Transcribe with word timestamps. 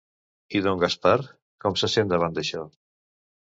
I 0.59 0.61
don 0.67 0.79
Gaspar 0.83 1.13
com 1.65 1.79
se 1.83 1.91
sent 1.99 2.11
davant 2.17 2.37
d'això? 2.41 2.67